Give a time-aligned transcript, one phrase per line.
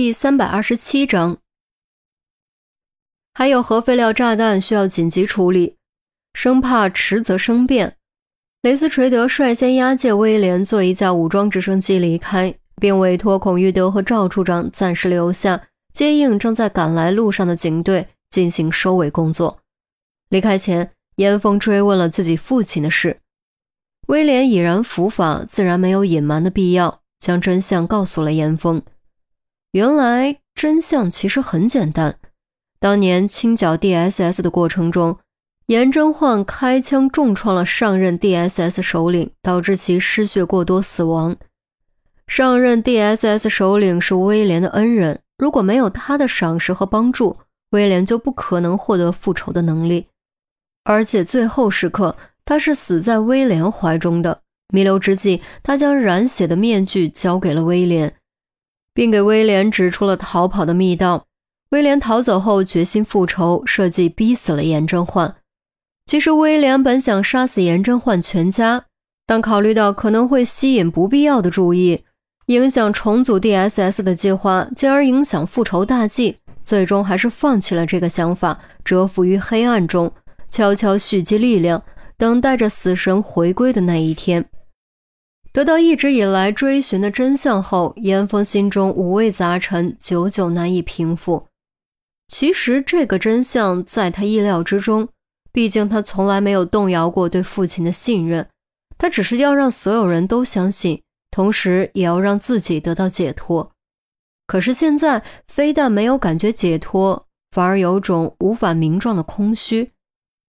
[0.00, 1.38] 第三百二十七章，
[3.34, 5.76] 还有核废料炸弹需要紧急处理，
[6.34, 7.96] 生怕迟则生变。
[8.62, 19.58] 雷斯垂德率先押解威廉坐一架武装直升机离开，并委托孔玉德和赵处长暂时留下接应正在赶来路上的警队进行收尾工作。
[20.28, 23.18] 离开前，严峰追问了自己父亲的事。
[24.06, 28.80] 威廉已然伏法，自然没有隐瞒的必要，将真相告诉了严峰。
[29.78, 32.18] 原来真相其实很简单，
[32.80, 35.16] 当年清剿 DSS 的过程中，
[35.68, 41.36] 严真焕开枪重创了上任 DSS 首领，导致其失血过多死亡。
[42.26, 47.36] 上任 DSS 首领是威廉的恩人，如果没有他的赏识和帮助，
[47.70, 50.08] 威廉就不可能获得复仇的能力。
[50.82, 54.40] 而且最后时刻，他是死在威廉怀中的。
[54.74, 58.12] 弥留之际，他将染血的面具交给了威廉。
[58.98, 61.24] 并给威廉指出了逃跑的密道。
[61.70, 65.36] 威廉逃走后，决心复仇，设计逼死了严真焕。
[66.06, 68.86] 其实，威廉本想杀死严真焕全家，
[69.24, 72.02] 但考虑到可能会吸引不必要的注意，
[72.46, 80.10] 影响重组 DSS 的计划，进而影响复仇大计，最终还是放弃了这个想法，蛰伏于黑暗中，
[80.50, 81.80] 悄悄蓄积力量，
[82.16, 84.44] 等待着死神回归的那一天。
[85.58, 91.48] 得到一直以来追寻的真相后，严峰心中五味杂陈，久久难以平复。
[92.28, 95.08] 其实这个真相在他意料之中，
[95.50, 98.48] 毕竟他从来没有动摇过对父亲的信任。
[98.98, 103.72] 他只是要让所有人都相信，同时也要让自己得到解脱。
[104.46, 109.90] 可是现在，非但没有感觉解脱，反而有种无法名状的空虚，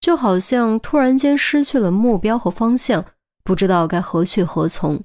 [0.00, 3.04] 就好像突然间失去了目标和方向。
[3.42, 5.02] 不知道该何去何从。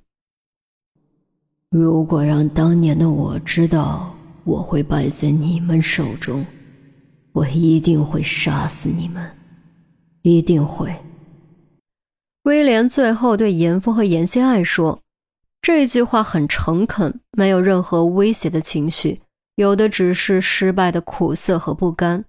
[1.70, 6.46] 如果让当年的我知道我会败在你们手中，
[7.34, 9.30] 我一定会杀死你们，
[10.22, 10.96] 一定会。
[12.44, 15.02] 威廉最后对严峰和严心爱说，
[15.62, 19.22] 这句话很诚恳，没有任何威胁的情绪，
[19.56, 22.24] 有的只是失败的苦涩和不甘。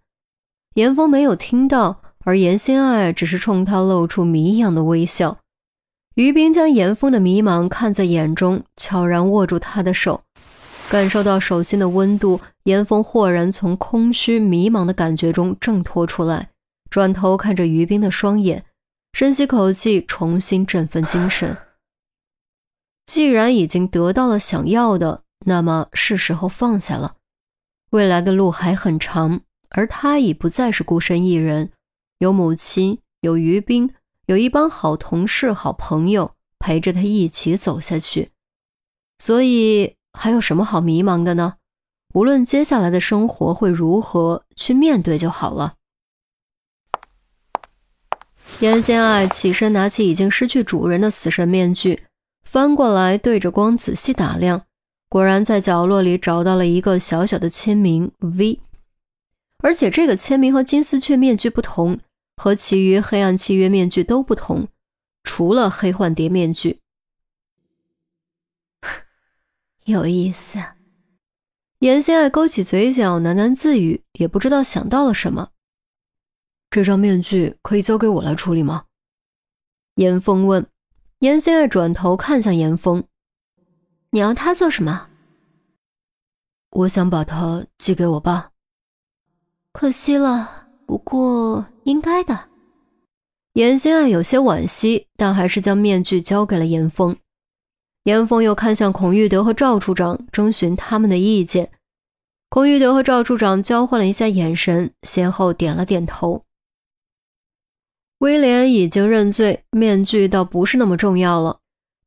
[0.75, 5.38] 严峰没有听到，而严心爱只是冲他露出谜一样的微笑。
[6.16, 10.22] 于冰将严峰的迷茫看在眼中，悄然握住他的手，
[10.88, 12.41] 感受到手心的温度。
[12.65, 16.49] 严峰豁然从空虚迷茫的感觉中挣脱出来，
[16.88, 18.65] 转头看着于冰的双眼，
[19.12, 21.56] 深吸口气，重新振奋精神。
[23.04, 27.16] 既然已经得到了想要的，那么是时候放下了。
[27.91, 31.71] 未来的路还很长，而他已不再是孤身一人，
[32.21, 33.93] 有母亲，有于冰。
[34.26, 38.31] 有一帮好同事、好朋友陪着他一起走下去，
[39.19, 41.54] 所以还有什么好迷茫的呢？
[42.12, 45.75] 无论接下来的生活会如何，去面对就好了。
[48.60, 52.04] 严心爱起身，拿起已经失去主人的死神面具，
[52.42, 54.62] 翻过来对着光仔细打量，
[55.09, 58.60] 果然在角落里找到了一个小小的签名 V，
[59.62, 62.00] 而且这个签名和金丝雀面具不同。
[62.36, 64.69] 和其余黑暗契约面具都不同，
[65.24, 66.80] 除了黑幻蝶面具。
[69.84, 70.58] 有意思。
[71.80, 75.50] 严心爱勾起嘴角，喃喃自语，也不知道想到了什么。
[76.70, 78.86] 这张面具可以交给我来处理吗？
[79.97, 80.66] 严峰问。
[81.20, 83.06] 严心爱转头看向严峰
[84.10, 85.08] ：“你要它做什么？”
[86.70, 88.53] 我想把它寄给我爸。
[89.72, 90.68] 可惜了。
[90.86, 92.48] 不过应该的，
[93.52, 97.16] 严心爱有些惋惜，但还是将面具交给了严峰。
[98.02, 101.70] 严峰又看向孔玉德和赵处长，征询他们的意见。
[102.50, 106.42] 孔玉德和赵处长交换了一下眼神，先后点了点头。
[108.18, 111.58] 威廉已经认罪，面具倒不是那么重要了。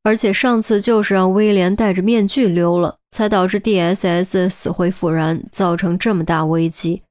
[0.02, 7.02] 而且上次就是让威廉戴着面具溜了，才导致 DSS 死灰复燃，造成这么大危机。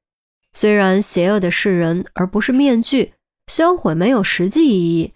[0.52, 3.12] 虽然邪恶的是人，而不是面具，
[3.46, 5.14] 销毁没有实际意义，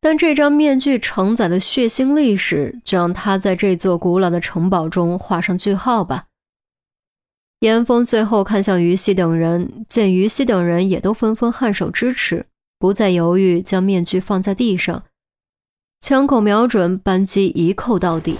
[0.00, 6.26] 但这张面具承载的血腥历史，就让他在这座古老的城堡中画上句号吧。
[7.58, 12.46] 严峰最后看向于西等人，见于西等人也都纷纷颔首支持，
[12.78, 15.02] 不再犹豫，将面具放在地上，
[16.00, 18.38] 枪口瞄准，扳机一扣到底。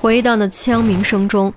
[0.00, 1.52] 回荡的枪鸣声中。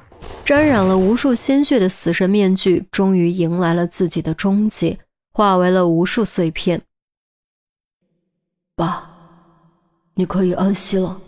[0.48, 4.98] 沾染了无数鲜血的死神面具，终于迎来了自己的终结，
[5.34, 6.84] 化为了无数碎片。
[8.74, 9.10] 爸，
[10.16, 11.20] 你可以安息了。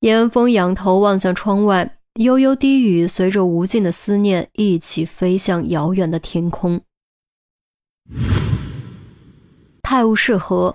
[0.00, 6.80] 严峰仰头望向窗外，悠悠低语随着无尽的思念一起飞向遥远的天空。
[9.80, 10.74] 泰晤士河，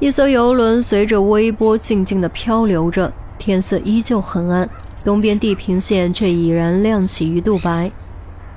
[0.00, 4.66] 一艘游轮随着微波静静地漂流着，天色依旧很暗，
[5.04, 7.90] 东边地平线却已然亮起鱼肚白。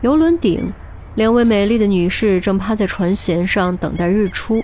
[0.01, 0.71] 游轮顶，
[1.15, 4.63] 两位美丽的女士正趴在船舷上等待日出，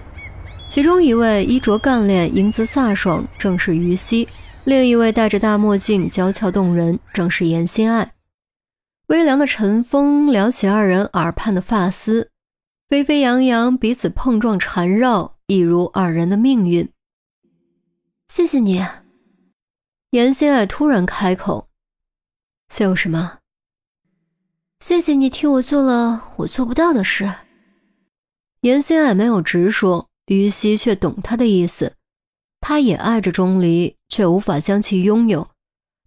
[0.67, 4.27] 其中一位衣着干练、英姿飒爽，正是于西；
[4.65, 8.11] 另一位戴着大墨镜、娇俏动人，正是严心爱。
[9.07, 12.29] 微凉的晨风撩起二人耳畔的发丝。
[12.87, 16.89] 飞飞扬扬，彼此碰撞缠绕，一如二人的命运。
[18.27, 18.85] 谢谢你，
[20.11, 21.67] 严心爱突然开口
[22.71, 23.39] ：“谢我什么？
[24.79, 27.29] 谢谢你替我做了我做不到的事。”
[28.61, 31.95] 严心爱没有直说，于西却懂他的意思。
[32.61, 35.49] 他也爱着钟离，却无法将其拥有；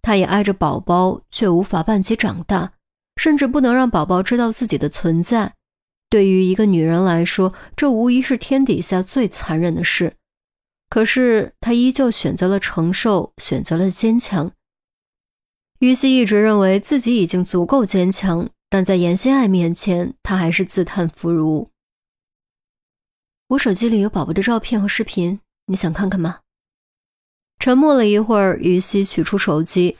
[0.00, 2.72] 他也爱着宝宝，却无法伴其长大，
[3.16, 5.52] 甚至不能让宝宝知道自己的存在。
[6.08, 10.14] 对于一个女人来说，这无疑是天底下最残忍的事。
[10.88, 14.50] 可是她依旧选择了承受，选择了坚强。
[15.80, 21.68] 于西一直认为自己已经足够坚强，但在严心爱面前，他还是自叹弗如。
[23.48, 26.40] 我手机里有宝宝的照片和视频，你想看看吗？
[27.58, 29.96] 沉默了一会儿，于西取出手机。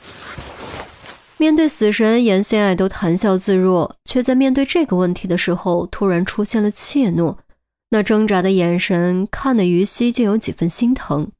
[1.36, 7.36] 面对死神，严心爱都谈笑自若，却在面对这个问题的时候，突然出现了怯懦。
[7.90, 11.30] 那挣扎的眼神，看得于西竟有几分心疼。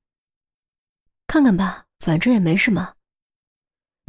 [1.27, 2.95] 看看吧，反正也没什么。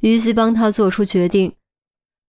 [0.02, 1.54] 于西帮他做出决定，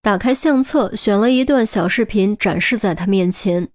[0.01, 3.69] 打开相册，选了一段小视频展示在他面前。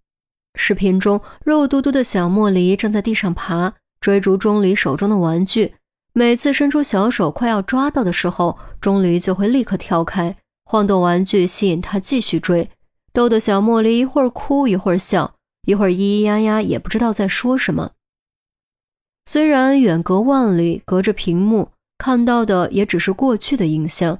[0.54, 5.74] 视频中，肉嘟嘟的小茉莉正在地上爬，追逐钟离手中的玩具。
[6.14, 12.68] 每次伸出小手快要抓到的时候，钟离就会立刻跳开，晃动玩具吸引他继续追，
[13.14, 15.36] 逗得小茉莉一会儿哭一会儿笑，
[15.66, 17.92] 一会儿咿咿呀呀，也不知道在说什么。
[19.24, 21.70] 虽然远隔万里，隔着屏幕
[22.02, 24.18] 看到的也只是过去的印象，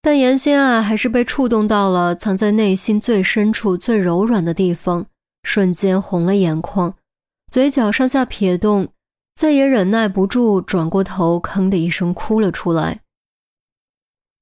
[0.00, 5.04] 但严心爱还是被触动到了藏在内心最深处、最柔软的地方，
[5.42, 6.94] 瞬间红了眼眶，
[7.50, 8.88] 嘴角上下撇动。
[9.34, 13.00] 再也忍耐不住，转过头，吭的一声哭了出来。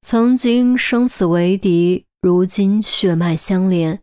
[0.03, 4.03] 曾经生死为敌，如今血脉相连。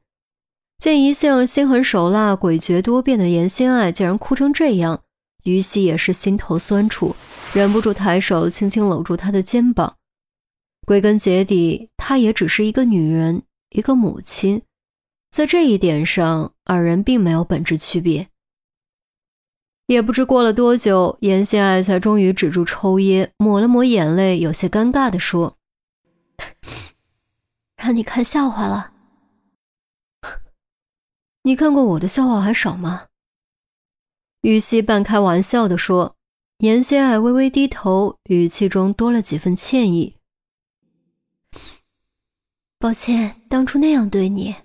[0.77, 5.01] 见一向心狠手辣、诡谲多变的严心爱竟然哭成这样，
[5.43, 7.15] 于西也是心头酸楚，
[7.57, 9.97] 忍不住抬手轻轻搂住她的肩膀。
[10.85, 14.61] 归根结底，她也只是一个女人，一个母亲，
[15.31, 18.27] 在这一点上，二人并没有本质区别。
[19.87, 25.57] 也不知过了多久，严心爱才终于止住抽噎，抹了抹眼泪，有些尴尬地说
[27.81, 28.93] ：“让你看笑话了。
[31.41, 33.07] 你看过我的笑话还少吗？”
[34.41, 36.16] 玉溪半开玩笑地说。
[36.59, 40.17] 严心爱微微低头，语气中多了几分歉意
[42.79, 44.55] ：“抱歉，当初那样对你。”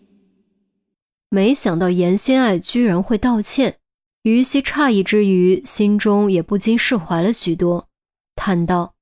[1.29, 3.79] 没想到严心爱居然会道歉。
[4.23, 7.91] 于西诧异之余，心中也不禁释怀了许多，
[8.37, 8.95] 叹道：“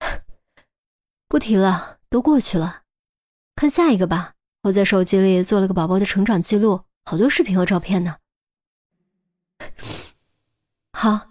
[1.28, 2.84] 不提了，都过去了。
[3.54, 4.32] 看下一个吧。
[4.62, 8.16] 我在手机里做了个宝宝的成长记录，好多视频和照片呢。
[10.92, 11.28] ”好，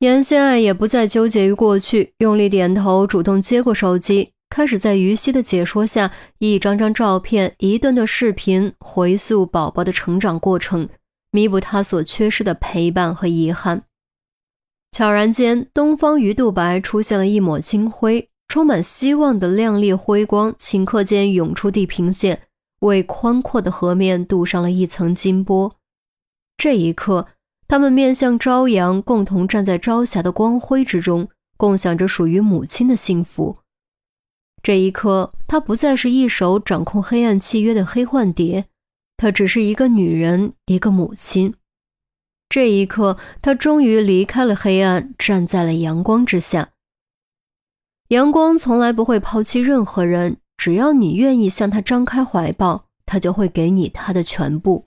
[0.00, 10.86] 严心爱也不再纠结于过去，用力点头，主动接过手机，开始在于西的解说下，一张张照片，一段段视频，回溯宝宝的成长过程。
[11.30, 13.84] 弥补他所缺失的陪伴和遗憾。
[14.92, 22.42] 悄然间，东方鱼肚白出现了一抹金辉，充满希望的亮丽辉光，顷刻间涌出地平线，
[22.80, 25.74] 为宽阔的河面镀上了一层金波。
[26.56, 27.26] 这一刻，
[27.68, 33.58] 他们面向朝阳，共同站在朝霞的光辉之中，共享着属于母亲的幸福。
[34.62, 38.66] 这一刻，她不再是一手掌控黑暗契约的黑幻蝶。
[39.16, 41.54] 她只是一个女人，一个母亲。
[42.48, 46.70] 这一刻，她终于离开了黑暗，站在了阳光之下。
[48.08, 54.85] 阳光从来不会抛弃任何人，只要你愿意向他张开怀抱，他就会给你他的全部。